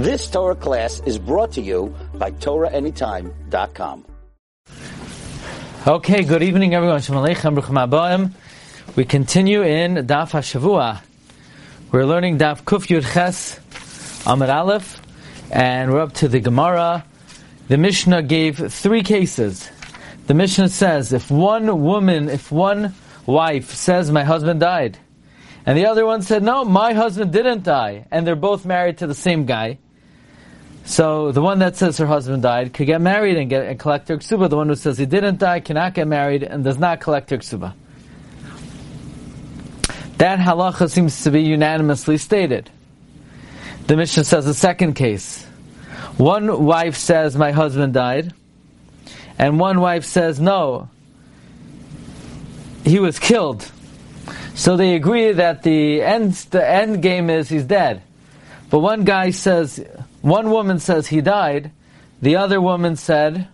[0.00, 4.06] This Torah class is brought to you by TorahAnytime.com.
[5.86, 7.02] Okay, good evening everyone.
[8.96, 11.02] We continue in Daf HaShavua.
[11.92, 13.60] We're learning Daf Kuf Yud Ches
[14.26, 15.02] Amar Aleph,
[15.50, 17.04] and we're up to the Gemara.
[17.68, 19.68] The Mishnah gave three cases.
[20.28, 22.94] The Mishnah says, if one woman, if one
[23.26, 24.96] wife says, my husband died,
[25.66, 29.06] and the other one said, no, my husband didn't die, and they're both married to
[29.06, 29.76] the same guy,
[30.90, 34.08] so the one that says her husband died could get married and get and collect
[34.08, 34.50] her ksuba.
[34.50, 37.38] The one who says he didn't die cannot get married and does not collect her
[37.38, 37.74] ksuba.
[40.16, 42.70] That halacha seems to be unanimously stated.
[43.86, 45.44] The Mishnah says the second case.
[46.16, 48.34] One wife says, My husband died,
[49.38, 50.88] and one wife says, No,
[52.84, 53.70] he was killed.
[54.56, 58.02] So they agree that the end, the end game is he's dead.
[58.70, 59.84] But one guy says,
[60.22, 61.72] one woman says he died,
[62.20, 63.48] the other woman said,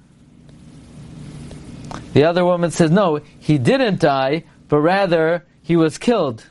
[2.12, 6.44] the other woman says, no, he didn't die, but rather he was killed.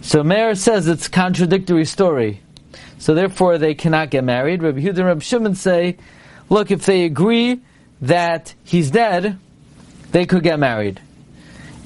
[0.00, 2.40] So Meir says it's a contradictory story.
[2.98, 4.62] So therefore they cannot get married.
[4.62, 5.96] Rabbi Yehuda and Rabbi Shimon say,
[6.48, 7.60] look, if they agree
[8.02, 9.38] that he's dead,
[10.10, 11.00] they could get married.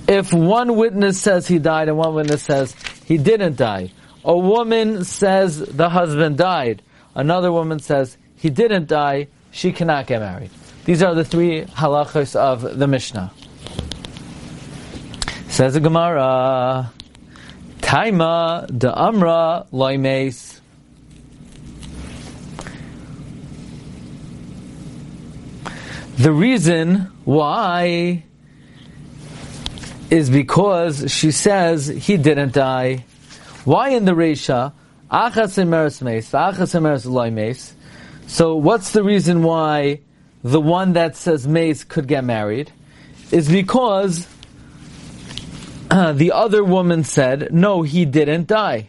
[0.09, 2.75] If one witness says he died and one witness says
[3.05, 3.93] he didn't die,
[4.25, 6.83] a woman says the husband died,
[7.15, 10.51] another woman says he didn't die, she cannot get married.
[10.85, 13.33] These are the three halachas of the Mishnah.
[15.49, 16.93] Says the Gemara,
[17.81, 20.61] Taima de Amra loimes.
[26.17, 28.25] The reason why
[30.11, 33.05] is because she says he didn't die.
[33.65, 34.73] Why in the Resha?
[35.13, 35.59] Achas
[36.33, 37.55] achas loy.
[38.27, 40.01] So what's the reason why
[40.43, 42.73] the one that says meis could get married?
[43.31, 44.27] Is because
[45.91, 48.89] uh, the other woman said, no, he didn't die.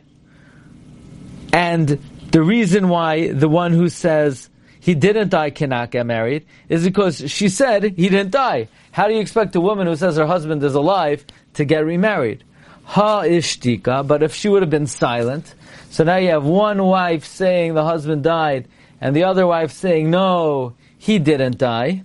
[1.52, 2.00] And
[2.32, 7.30] the reason why the one who says he didn't die cannot get married is because
[7.30, 8.70] she said he didn't die.
[8.92, 12.46] How do you expect a woman who says her husband is alive to get remarried?
[12.86, 15.54] Ha ishtika, but if she would have been silent,
[15.94, 18.68] so now you have one wife saying the husband died,
[19.00, 22.02] and the other wife saying, no, he didn't die.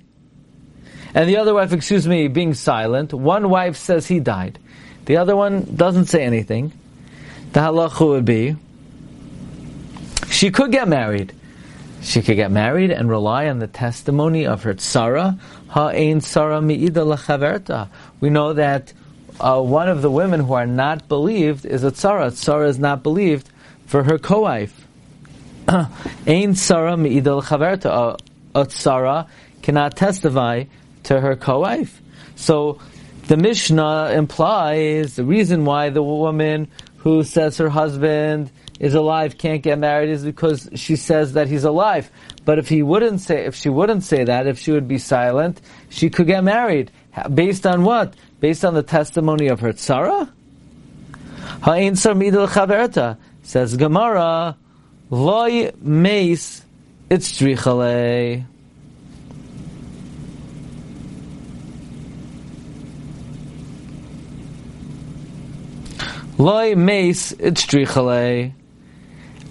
[1.15, 3.15] And the other wife, excuse me, being silent.
[3.15, 4.59] One wife says he died.
[5.07, 6.71] The other one doesn't say anything.
[7.53, 8.57] The halacha would be,
[10.29, 11.33] she could get married.
[12.03, 15.41] She could get married and rely on the testimony of her tzara.
[15.69, 17.89] Ha'ein tzara mi'ida lachaverta.
[18.21, 18.93] We know that
[19.41, 22.33] uh, one of the women who are not believed is a tsara.
[22.33, 23.49] Tzara is not believed
[23.89, 24.87] for her co-wife.
[25.69, 28.19] Ain tzara mi'ida lachaverta.
[28.55, 29.29] A tzara
[29.63, 30.65] cannot testify
[31.05, 32.01] to her co-wife.
[32.37, 32.79] So
[33.27, 36.69] the Mishnah implies the reason why the woman
[36.99, 41.65] who says her husband is alive can't get married is because she says that he's
[41.65, 42.11] alive.
[42.45, 45.61] But if he wouldn't say, if she wouldn't say that, if she would be silent,
[45.89, 46.91] she could get married.
[47.33, 48.15] Based on what?
[48.41, 50.31] Based on the testimony of her tzara?
[51.63, 53.17] Ha'in sar midul chaverta.
[53.49, 54.59] Says Gemara,
[55.09, 56.63] loy meis
[57.09, 58.45] itzrichale.
[66.37, 68.53] Loy meis itzrichale.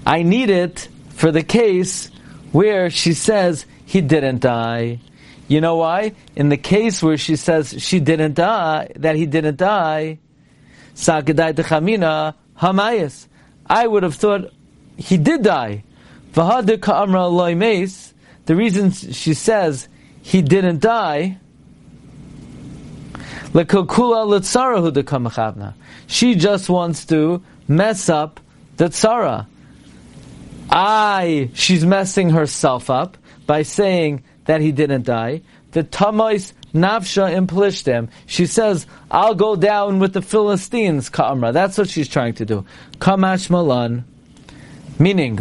[0.05, 2.11] I need it for the case
[2.51, 4.99] where she says he didn't die.
[5.47, 6.11] You know why?
[6.35, 10.19] In the case where she says she didn't die, that he didn't die,
[10.93, 13.27] Sakadai Techamina Hamayas.
[13.69, 14.51] I would have thought
[14.97, 15.83] he did die.
[16.33, 16.43] The
[18.55, 19.87] reason she says
[20.21, 21.37] he didn't die,
[26.07, 28.39] she just wants to mess up
[28.77, 29.47] the tzara.
[30.69, 35.41] I, she's messing herself up by saying that he didn't die.
[35.71, 35.83] The
[36.73, 38.09] Tamais Nafsha implishtem.
[38.25, 41.53] She says, I'll go down with the Philistines, Ka'amra.
[41.53, 42.65] That's what she's trying to do.
[42.99, 44.05] Kamash Malan.
[44.99, 45.37] Meaning,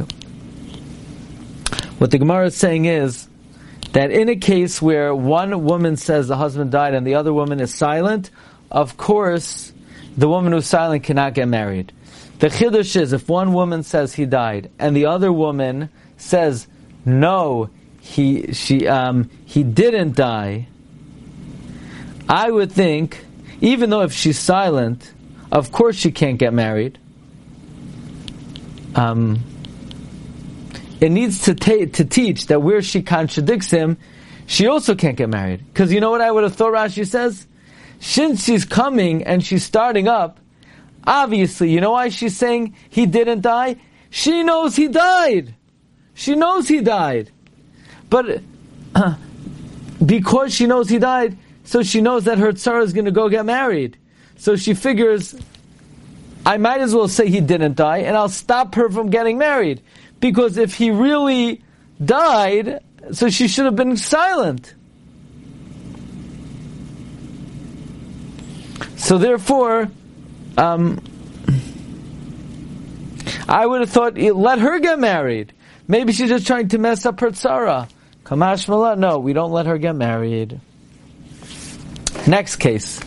[1.99, 3.27] what the Gemara is saying is
[3.93, 7.61] that in a case where one woman says the husband died and the other woman
[7.61, 8.31] is silent,
[8.71, 9.73] of course,
[10.17, 11.93] the woman who's silent cannot get married.
[12.39, 15.89] The chiddush is if one woman says he died and the other woman
[16.19, 16.67] says
[17.07, 17.71] no,
[18.01, 20.69] he she um, he didn't die.
[22.29, 23.25] I would think,
[23.61, 25.13] even though if she's silent,
[25.53, 26.99] of course she can't get married.
[28.95, 29.41] Um,
[31.01, 33.99] it needs to ta- to teach that where she contradicts him,
[34.47, 35.65] she also can't get married.
[35.67, 37.47] Because you know what I would have thought Rashi says?
[38.01, 40.39] Since she's coming and she's starting up,
[41.07, 43.77] obviously, you know why she's saying he didn't die?
[44.11, 45.55] She knows he died.
[46.15, 47.31] She knows he died.
[48.09, 48.41] But
[50.07, 53.29] because she knows he died, so she knows that her tsar is going to go
[53.29, 53.99] get married.
[54.37, 55.35] So she figures,
[56.47, 59.83] I might as well say he didn't die, and I'll stop her from getting married.
[60.21, 61.63] Because if he really
[62.03, 62.81] died,
[63.11, 64.75] so she should have been silent.
[68.97, 69.91] So therefore,
[70.57, 71.03] um,
[73.49, 75.53] I would have thought, let her get married.
[75.89, 77.89] Maybe she's just trying to mess up her tzara.
[78.25, 80.61] Kamash no, we don't let her get married.
[82.27, 83.01] Next case.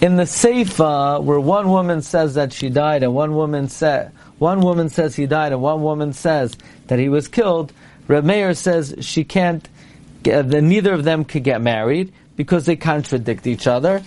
[0.00, 4.60] In the Seifa, where one woman says that she died and one woman said, one
[4.60, 6.56] woman says he died and one woman says
[6.86, 7.72] that he was killed,
[8.06, 9.68] Reb Meir says she can't,
[10.22, 14.02] get, uh, neither of them could get married because they contradict each other.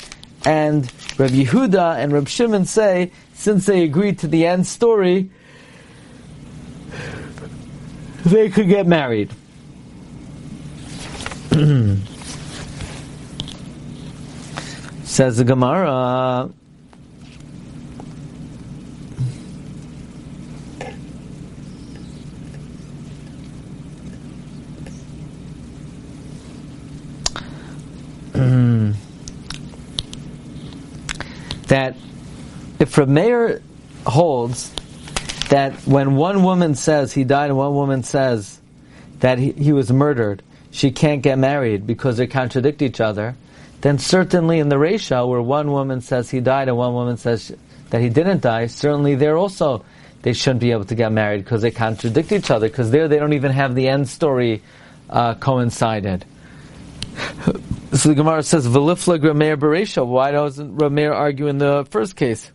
[0.45, 5.29] And Reb Yehuda and Reb Shimon say, since they agreed to the end story,
[8.25, 9.31] they could get married.
[15.21, 16.49] Says the Gemara.
[31.67, 31.95] that
[32.79, 33.61] if Rameir
[34.07, 34.71] holds
[35.49, 38.59] that when one woman says he died and one woman says
[39.19, 40.41] that he, he was murdered,
[40.71, 43.35] she can't get married because they contradict each other,
[43.81, 47.51] then certainly in the Resha, where one woman says he died and one woman says
[47.89, 49.83] that he didn't die, certainly there also
[50.21, 53.17] they shouldn't be able to get married because they contradict each other, because there they
[53.17, 54.61] don't even have the end story
[55.09, 56.25] uh, coincided.
[57.93, 62.51] so the Gemara says, "V'liflag Rameir Beresha." Why doesn't Rameir argue in the first case?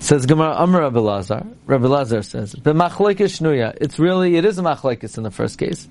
[0.00, 1.46] Says Gemara Amr Rabbi Lazar.
[1.66, 5.86] Rabbi Lazar says, "B'machlekes shnuya." It's really it is a machlekes in the first case.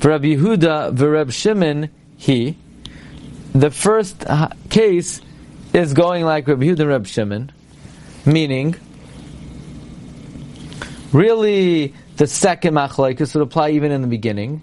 [0.00, 1.88] For Rabbi Yehuda Shimon,
[2.22, 2.56] he
[3.54, 4.24] the first
[4.70, 5.20] case
[5.72, 7.52] is going like Rabbi Yehuda and Shimon,
[8.24, 8.76] meaning
[11.12, 14.62] really the second machlekes would apply even in the beginning.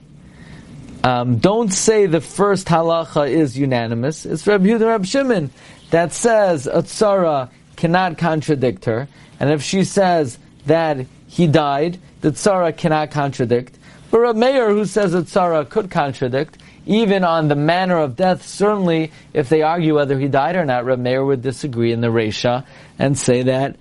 [1.04, 4.26] Um, don't say the first halacha is unanimous.
[4.26, 5.52] It's Rabbi Yehuda and Shimon
[5.92, 9.08] that says a tzara cannot contradict her.
[9.40, 13.78] And if she says that he died, the tzara cannot contradict.
[14.12, 16.58] But a mayor who says that tzara could contradict,
[16.90, 20.86] even on the manner of death, certainly if they argue whether he died or not,
[20.86, 22.66] Reb Meir would disagree in the Resha
[22.98, 23.76] and say that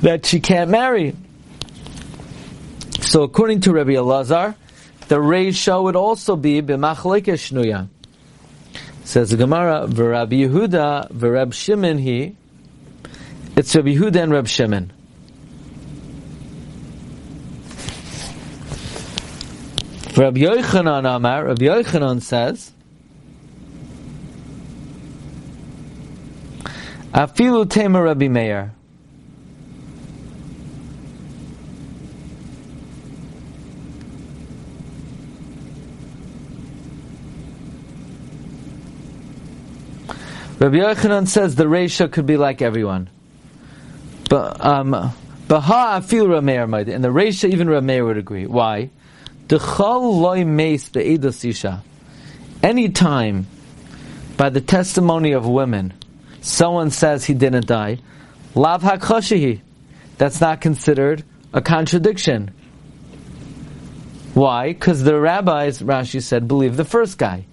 [0.00, 1.14] that she can't marry.
[3.02, 4.54] So according to Rabbi Elazar,
[5.08, 7.88] the Resha would also be b'machlekes shnuya.
[9.04, 12.34] Says the Gemara, V'Rabbi Yehuda, V'Rab Shimon he,
[13.56, 14.90] it's Rabbi Yehuda and Rab Shimon.
[20.14, 22.72] Rabbi Yochanan Amar, Rabbi Yochanan says,
[27.14, 28.74] Afilu Tema Rabbi Meir.
[40.58, 43.08] Rabbi Yochanan says the Resha could be like everyone.
[44.28, 48.46] But um, Baha Afil Rameir might, and the Resha even Rameir would agree.
[48.46, 48.90] Why?
[52.62, 53.46] Any time,
[54.36, 55.92] by the testimony of women,
[56.40, 57.98] someone says he didn't die,
[58.54, 59.60] lav hakoshihi.
[60.18, 62.52] That's not considered a contradiction.
[64.34, 64.72] Why?
[64.72, 67.46] Because the rabbis, Rashi said, believe the first guy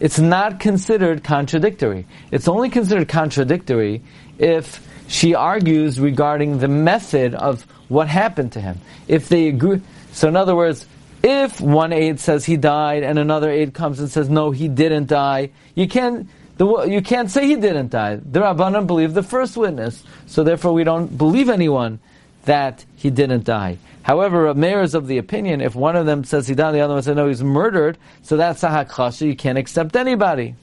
[0.00, 2.06] it's not considered contradictory.
[2.30, 4.02] It's only considered contradictory
[4.38, 8.80] if she argues regarding the method of what happened to him.
[9.06, 9.82] If they agree,
[10.12, 10.86] so in other words,
[11.24, 15.06] if one aide says he died and another aide comes and says no, he didn't
[15.06, 16.28] die, you can't.
[16.56, 18.16] The, you can't say he didn't die.
[18.16, 21.98] The Rabbanan believe the first witness, so therefore we don't believe anyone
[22.44, 23.78] that he didn't die.
[24.02, 26.80] However, a mayor is of the opinion if one of them says he died, the
[26.80, 30.54] other one says no, he's murdered, so that's a hakasha, you can't accept anybody.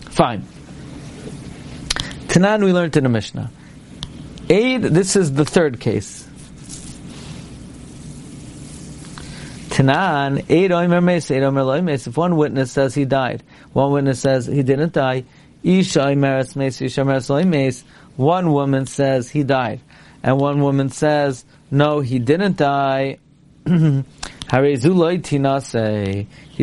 [0.00, 0.44] Fine.
[2.26, 3.50] Tanan we learned in the Mishnah.
[4.50, 6.25] Aid, this is the third case.
[9.76, 12.06] Tanan, aid oimer mes, aid oimer loy mes.
[12.06, 13.42] If one witness says he died,
[13.74, 15.24] one witness says he didn't die,
[15.62, 17.84] isha oimer mes, isha oimer loy mes.
[18.16, 19.80] One woman says he died
[20.26, 23.18] and one woman says, no, he didn't die,
[23.66, 24.02] he's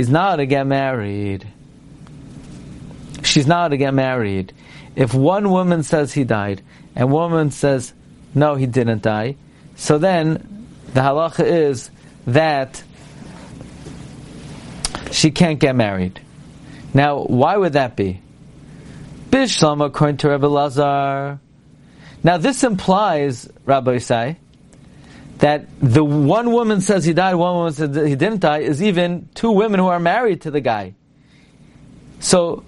[0.10, 1.48] not to get married.
[3.24, 4.54] She's not to get married.
[4.98, 6.62] If one woman says he died,
[6.94, 7.94] and one woman says,
[8.36, 9.38] no, he didn't die,
[9.76, 11.90] so then the halacha is
[12.28, 12.84] that
[15.14, 16.20] she can't get married.
[16.94, 18.22] Now, why would that be?
[19.30, 21.40] Bishlam, according to Rabbi Lazar.
[22.24, 24.38] Now, this implies, Rabbi say,
[25.40, 29.28] that the one woman says he died, one woman says he didn't die, is even
[29.34, 30.94] two women who are married to the guy.
[32.20, 32.64] So,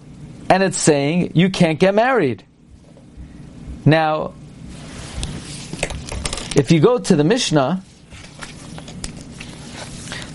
[0.50, 2.44] and it's saying you can't get married.
[3.86, 4.34] Now,
[6.56, 7.84] if you go to the Mishnah,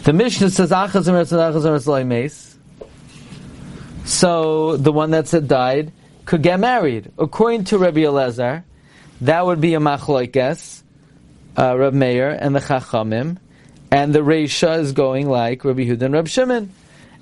[0.04, 2.56] the Mishnah says achazim achazim mace.
[4.04, 5.92] So the one that said died
[6.24, 7.12] could get married.
[7.18, 8.64] According to Rabbi Elazar,
[9.20, 10.82] that would be a machlokes,
[11.56, 13.36] uh, Meir and the Chachamim,
[13.90, 16.72] and the Reisha is going like Rabbi Yehuda and Shimon,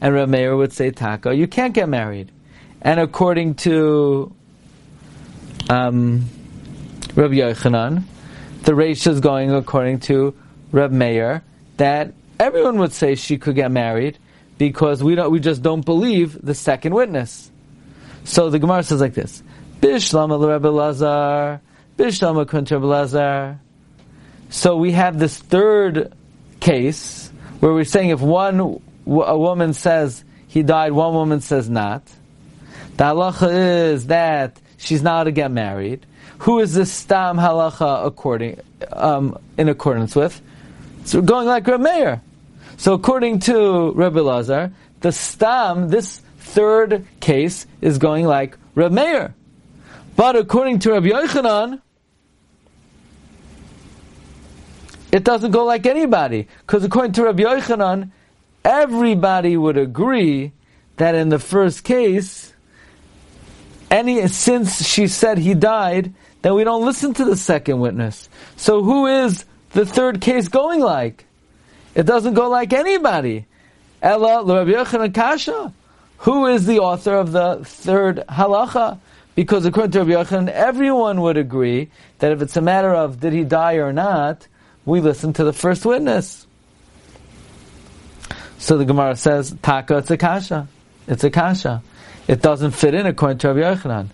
[0.00, 2.30] and Rab Meir would say Taka, you can't get married.
[2.82, 4.32] And according to
[5.68, 6.26] um,
[7.14, 8.04] Rabbi Yochanan,
[8.62, 10.34] the Reisha is going according to
[10.70, 11.42] Rab Meir
[11.78, 14.18] that everyone would say she could get married
[14.58, 17.50] because we don't, we just don't believe the second witness.
[18.24, 19.42] So the Gemara says like this:
[19.80, 21.60] Bishlama Rabbi Lazar,
[21.96, 23.60] Bishlama Kunter Lazar.
[24.50, 26.12] So we have this third
[26.60, 27.30] case
[27.60, 32.02] where we're saying if one a woman says he died, one woman says not.
[32.96, 36.04] The halacha is that she's not to get married.
[36.38, 38.60] Who is this stam halacha according
[38.92, 40.40] um, in accordance with?
[41.04, 42.22] So we're going like Reb Meir.
[42.78, 49.34] So according to Rabbi Lazar, the stam, this third case, is going like Reb Meir.
[50.14, 51.80] But according to Rabbi Yochanan,
[55.10, 56.46] it doesn't go like anybody.
[56.60, 58.12] Because according to Rabbi Yochanan,
[58.64, 60.52] everybody would agree
[60.98, 62.52] that in the first case,
[63.90, 68.28] any since she said he died, then we don't listen to the second witness.
[68.56, 71.24] So who is the third case going like?
[71.98, 73.44] It doesn't go like anybody.
[74.00, 75.72] Ella Rabbi Yochanan Kasha.
[76.18, 79.00] Who is the author of the third halacha?
[79.34, 81.90] Because according to Rabbi Yochanan, everyone would agree
[82.20, 84.46] that if it's a matter of did he die or not,
[84.84, 86.46] we listen to the first witness.
[88.58, 90.68] So the Gemara says, Taka, it's a kasha.
[91.08, 91.82] It's a kasha.
[92.28, 94.10] It doesn't fit in according to Rabbi Yochanan.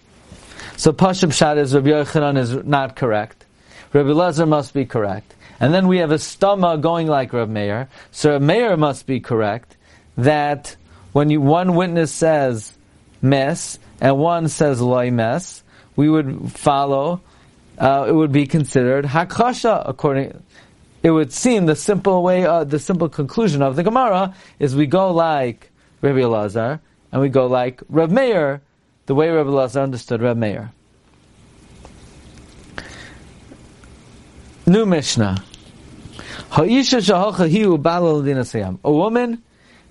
[0.79, 3.45] So Pashab Shad is Rabbi Yochanan is not correct.
[3.93, 5.34] Rabbi Lezer must be correct.
[5.61, 7.89] And then we have a stama going like Rav Meir.
[8.11, 9.77] So Rav Meir must be correct
[10.17, 10.77] that
[11.13, 12.77] when you, one witness says
[13.23, 15.63] mess and one says loy mess,
[15.97, 17.21] we would follow.
[17.79, 20.43] Uh, it would be considered hakasha according.
[21.03, 24.87] It would seem the simple way, uh, the simple conclusion of the Gemara is we
[24.87, 25.71] go like
[26.01, 26.81] Rabbi Elazar
[27.13, 28.63] and we go like Rav Meir,
[29.07, 30.73] the way Rabbi Elazar understood Rav Meir.
[34.67, 35.45] New Mishnah.
[36.57, 36.63] A
[38.93, 39.43] woman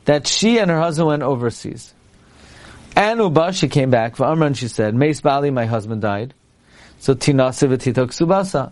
[0.05, 1.93] that she and her husband went overseas.
[2.95, 4.15] And Uba, she came back.
[4.15, 6.33] For Amran, she said, Mace Bali, my husband died.
[6.99, 8.71] So Tinasivatitok Subasa.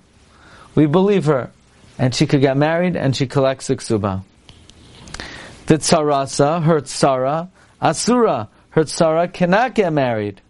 [0.74, 1.52] We believe her.
[2.00, 4.24] And she could get married and she collects the ksuba.
[5.68, 10.42] The tsarasa, her tsara, asura, her tsara cannot get married.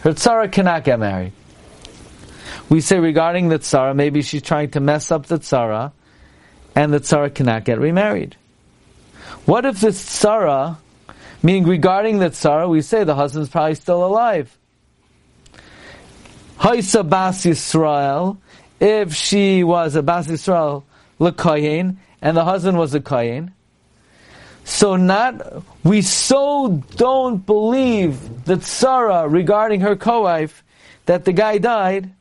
[0.00, 1.32] Her tsara cannot get married.
[2.68, 5.92] We say regarding the tzara, maybe she's trying to mess up the tzara,
[6.74, 8.36] and the tzara cannot get remarried.
[9.44, 10.76] What if the tzara,
[11.42, 14.56] meaning regarding the tzara, we say the husband's probably still alive?
[16.58, 18.38] Haisa Bas Yisrael,
[18.80, 20.84] if she was a Bas Yisrael,
[21.18, 23.52] Lekayin, and the husband was a Kayin,
[24.64, 30.62] so not, we so don't believe the tzara regarding her co-wife
[31.06, 32.12] that the guy died,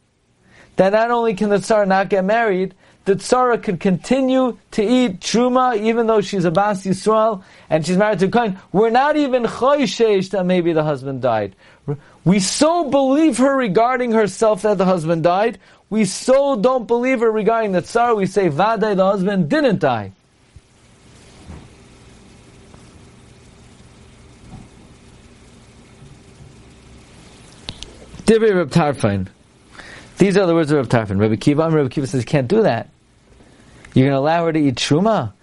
[0.75, 2.73] that not only can the tzara not get married,
[3.05, 7.97] the tzara could continue to eat truma even though she's a bas Yisrael and she's
[7.97, 8.59] married to kohen.
[8.71, 11.55] We're not even choishesh that maybe the husband died.
[12.23, 15.57] We so believe her regarding herself that the husband died.
[15.89, 18.15] We so don't believe her regarding the tzara.
[18.15, 20.13] We say vaday the husband didn't die.
[28.25, 29.27] Divrei Reb.
[30.21, 31.19] These are the words of Reb Tarfon.
[31.19, 32.89] Rabbi Kiva, Rabbi Kiva says, you can't do that.
[33.95, 35.33] You're going to allow her to eat truma?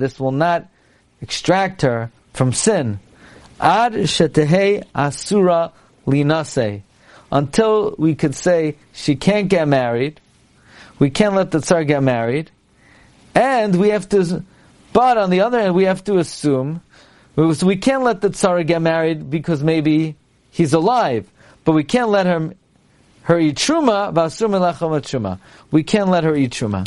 [0.00, 0.66] This will not
[1.22, 2.98] extract her from sin.
[3.60, 5.72] Ad asura
[6.04, 6.82] linase.
[7.30, 10.20] until we could say she can't get married.
[10.98, 12.50] We can't let the tsar get married.
[13.36, 14.42] And we have to,
[14.92, 16.82] but on the other hand, we have to assume,
[17.36, 20.16] we can't let the tsar get married because maybe
[20.50, 21.30] he's alive,
[21.64, 22.52] but we can't let her,
[23.30, 25.38] her eat truma, truma.
[25.70, 26.84] We can't let her eat truma.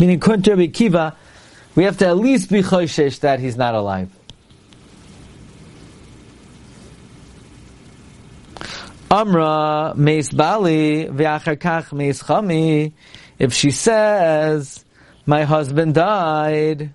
[0.00, 1.16] Meaning, according Kiva,
[1.76, 4.10] we have to at least be choishesh that he's not alive.
[9.12, 12.92] Amra meis bali kach meis chami.
[13.38, 14.84] If she says,
[15.24, 16.90] "My husband died,"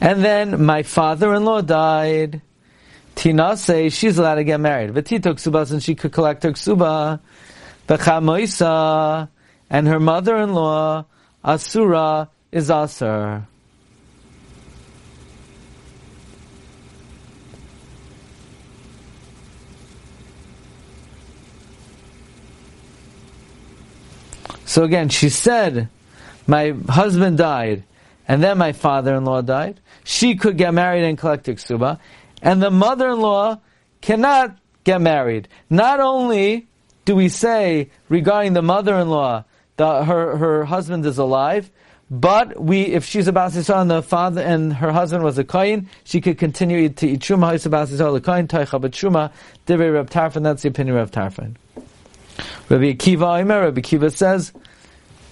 [0.00, 2.42] and then my father-in-law died,
[3.16, 4.90] Tina say she's allowed to get married.
[4.90, 7.18] V'tito ksuba, and she could collect her ksuba.
[7.88, 9.28] V'chamoisa,
[9.68, 11.04] and her mother-in-law
[11.42, 13.46] asura is asur.
[24.66, 25.88] So again, she said,
[26.46, 27.84] my husband died,
[28.28, 29.80] and then my father-in-law died.
[30.04, 31.98] She could get married and collect iksuba,
[32.42, 33.60] and the mother-in-law
[34.00, 35.48] cannot get married.
[35.68, 36.66] Not only
[37.04, 39.44] do we say regarding the mother-in-law
[39.76, 41.70] that her, her husband is alive,
[42.10, 45.88] but we, if she's about to and the father and her husband was a kohen,
[46.04, 49.32] she could continue to eat about to the kohen taicha but truma.
[49.66, 50.44] Divrei Reb Tarfon.
[50.44, 51.56] That's the opinion of Reb Tarfon.
[52.68, 54.52] Rabbi Akiva Omer, Rabbi Akiva says,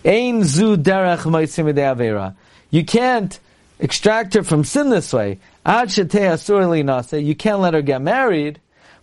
[0.05, 2.35] Ein zu derech.
[2.71, 3.39] You can't
[3.85, 5.39] extract her from sin this way.
[5.67, 8.59] You can't let her get married,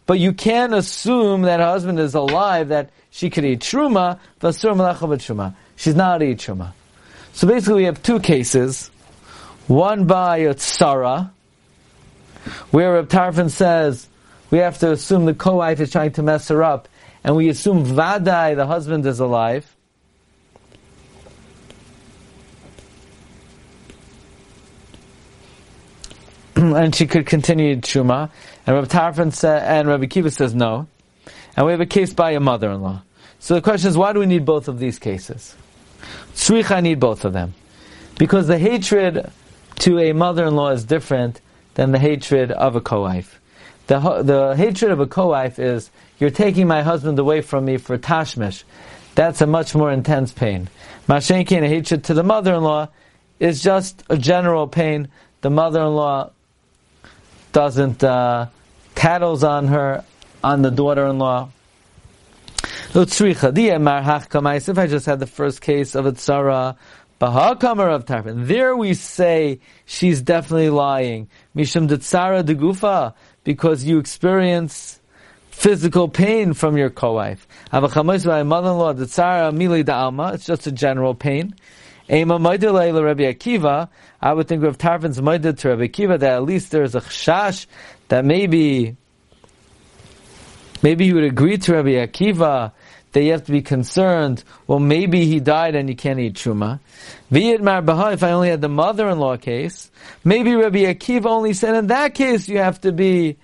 [0.08, 4.18] but you can assume that her husband is alive, that she could eat truma.
[5.76, 6.74] She's not eat truma.
[7.34, 8.90] So basically we have two cases.
[9.68, 10.56] One by a
[12.72, 14.08] where Reb Tarfon says
[14.50, 16.90] we have to assume the co-wife is trying to mess her up,
[17.24, 19.76] and we assume Vadai, the husband, is alive.
[26.76, 28.30] and she could continue truma.
[28.68, 30.88] And Rabbi Tarfon and Rabbi Kiva says no.
[31.58, 33.02] And we have a case by a mother-in-law.
[33.40, 35.56] So the question is, why do we need both of these cases?
[36.36, 37.56] Tzricha need both of them.
[38.20, 39.32] Because the hatred
[39.80, 41.42] to a mother-in-law is different
[41.74, 43.42] than the hatred of a co-wife.
[43.88, 47.98] The, the hatred of a co-wife is, you're taking my husband away from me for
[47.98, 48.64] tashmish.
[49.16, 50.70] That's a much more intense pain.
[51.08, 52.90] Mashenkin, a hatred to the mother-in-law,
[53.40, 55.08] is just a general pain.
[55.42, 56.32] The mother-in-law
[57.52, 58.48] doesn't, uh,
[58.96, 60.04] tattles on her,
[60.44, 61.50] on the daughter-in-law.
[62.94, 66.12] If I just had the first case of a
[67.22, 68.48] Bahakamar of Tarfon.
[68.48, 71.30] There we say she's definitely lying.
[71.56, 75.00] Mishum de Degufa, because you experience
[75.52, 77.48] physical pain from your co-wife.
[77.72, 81.54] Avachamais my mother-in-law, the tsara mili da alma, it's just a general pain.
[82.12, 83.90] Akiva,
[84.22, 87.68] I would think of Tarfon's Maidel to Rabbi Akiva that at least there's a chash
[88.10, 88.98] that maybe
[90.82, 92.74] maybe you would agree to Rabbi Akiva
[93.14, 96.80] that you have to be concerned, well maybe he died and you can't eat Truma.
[97.32, 97.82] V'yid Mar
[98.14, 99.90] if I only had the mother-in-law case,
[100.24, 103.38] maybe Rabbi Akiva only said in that case you have to be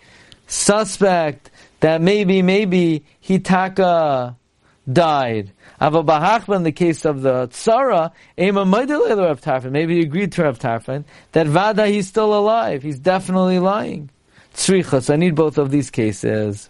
[0.47, 4.35] suspect that maybe, maybe he Hitaka
[4.91, 5.51] died.
[5.81, 8.11] Ava in the case of the Tsara,
[9.71, 14.09] maybe he agreed to Rav Tarfon, that Vada he's still alive, he's definitely lying.
[14.55, 16.69] Tzricha, so I need both of these cases.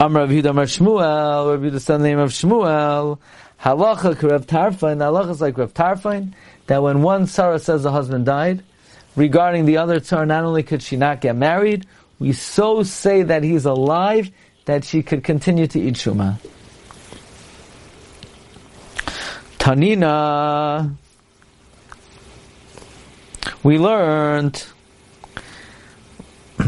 [0.00, 3.18] Am Rav Amar Shmuel, Rav Yehuda son name of Shmuel,
[3.60, 6.32] Halacha Rav Tarfon, Halacha is like Rav Tarfon,
[6.66, 8.62] that when one Sarah says the husband died,
[9.16, 11.86] regarding the other Tsar, not only could she not get married,
[12.18, 14.30] we so say that he's alive
[14.64, 16.38] that she could continue to eat truma.
[19.58, 20.96] Tanina,
[23.62, 24.66] we learned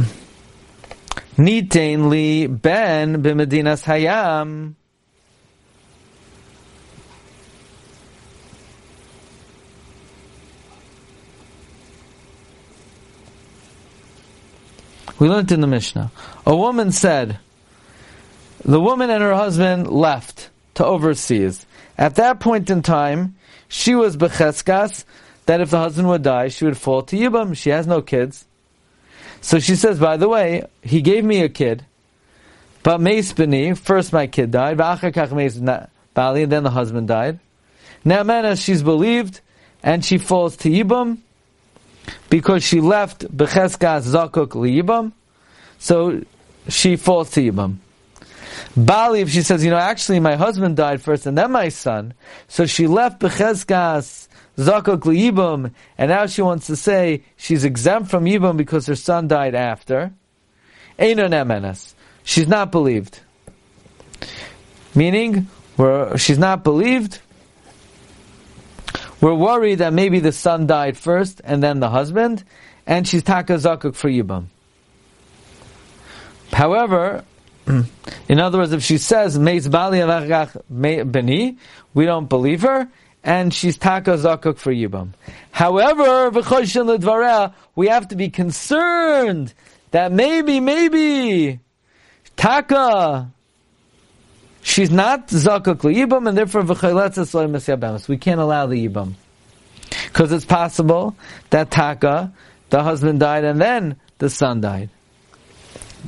[1.37, 4.74] Nitain li ben b'medinas hayam.
[15.18, 16.11] We learned in the Mishnah.
[16.44, 17.38] A woman said,
[18.64, 21.66] the woman and her husband left to overseas.
[21.96, 23.37] At that point in time,
[23.68, 25.05] she was becheskas,
[25.46, 27.57] that if the husband would die, she would fall to Yibam.
[27.57, 28.46] She has no kids.
[29.42, 31.85] So she says, by the way, he gave me a kid,
[32.83, 37.40] but Meis first my kid died, Bali, and then the husband died.
[38.05, 39.40] Now, man, she's believed,
[39.83, 41.18] and she falls to Yibam,
[42.31, 45.12] because she left Becheskas Zakuk Liyibam,
[45.79, 46.22] so
[46.68, 47.77] she falls to Yibam.
[48.77, 52.14] Bali, if she says, you know, actually my husband died first and then my son,
[52.48, 58.24] so she left Bechezkas Zakok Yibam, and now she wants to say she's exempt from
[58.24, 60.12] Yibam because her son died after.
[60.98, 61.94] Einon Emenes.
[62.22, 63.20] She's not believed.
[64.94, 67.18] Meaning, where she's not believed,
[69.20, 72.44] we're worried that maybe the son died first and then the husband,
[72.87, 74.46] and she's taka zakuk for yibam.
[76.53, 77.24] However,
[77.66, 77.88] Mm.
[78.29, 80.00] in other words, if she says meis bali
[80.68, 81.57] beni,
[81.94, 82.88] we don't believe her,
[83.22, 85.11] and she's taka zakuk for yibam.
[85.50, 86.31] However,
[87.74, 89.55] we have to be concerned
[89.92, 91.61] that maybe, maybe
[92.37, 93.31] taka
[94.62, 96.62] she's not zakuk yibam, and therefore
[98.09, 99.14] we can't allow the yibam
[100.14, 101.16] because it's possible
[101.50, 102.33] that taka
[102.70, 104.90] the husband died and then the son died.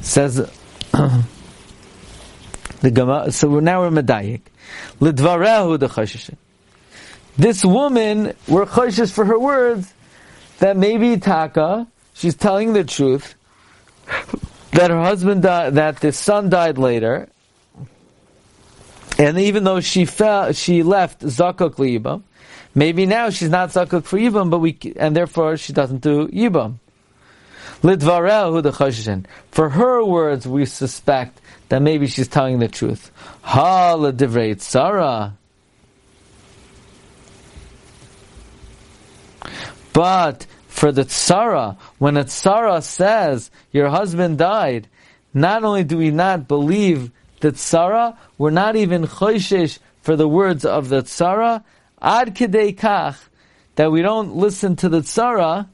[0.00, 0.50] says
[2.80, 3.32] the Gemara.
[3.32, 4.42] So now we're medayik.
[5.00, 6.34] Lidvarehu the choshesh.
[7.36, 9.92] This woman, we're choshesh for her words
[10.58, 13.34] that maybe taka she's telling the truth
[14.72, 17.28] that her husband died, that the son died later,
[19.18, 22.22] and even though she fell, she left zakuk liyibam,
[22.74, 26.76] maybe now she's not zakuk for yibam, but we and therefore she doesn't do yibam.
[27.82, 29.26] Lidvarel the choshen.
[29.50, 33.10] For her words, we suspect that maybe she's telling the truth.
[33.42, 35.36] Ha ledivrei Sarah.
[39.92, 44.88] But for the tsara, when a tsara says your husband died,
[45.32, 50.64] not only do we not believe the tsara, we're not even choishish for the words
[50.66, 51.64] of the tsara,
[52.00, 53.16] ad kach,
[53.76, 55.66] that we don't listen to the tsara,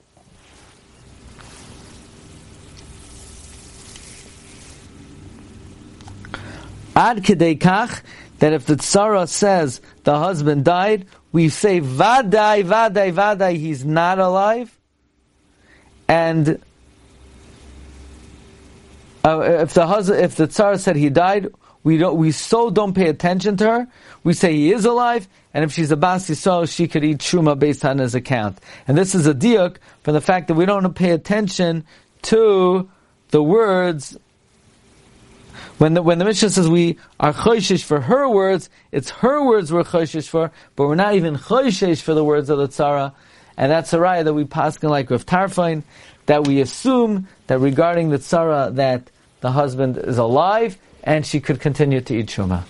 [6.94, 8.02] ad kedei kach,
[8.38, 14.18] that if the tsara says the husband died, we say vaday, vaday, vaday, he's not
[14.18, 14.78] alive,
[16.08, 16.60] and
[19.24, 21.48] uh, if the husband, if the tsar said he died,
[21.84, 23.88] we don't, we so don't pay attention to her.
[24.22, 27.58] We say he is alive, and if she's a bas so she could eat truma
[27.58, 28.58] based on his account.
[28.86, 31.84] And this is a diuk from the fact that we don't pay attention
[32.22, 32.88] to
[33.30, 34.16] the words.
[35.78, 39.72] When the, when the Mishnah says we are choishish for her words, it's her words
[39.72, 43.12] we're choishish for, but we're not even choishish for the words of the tzara.
[43.56, 45.82] And that's a raya that we pass like with Tarfon,
[46.26, 51.60] that we assume that regarding the tzara that the husband is alive and she could
[51.60, 52.64] continue to eat truma.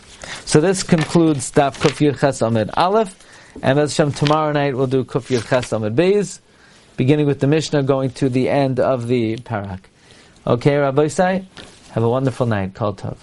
[0.47, 3.15] So this concludes Daf Kufir Ches Amud Aleph,
[3.63, 6.41] and as Shem tomorrow night we'll do Kufir Ches Amud Beis,
[6.97, 9.81] beginning with the Mishnah, going to the end of the parak.
[10.47, 11.45] Okay, Rabbi Say,
[11.93, 12.75] have a wonderful night.
[12.75, 13.19] Kol Tov.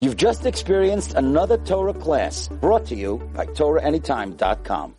[0.00, 4.94] You've just experienced another Torah class brought to you by TorahAnytime.com.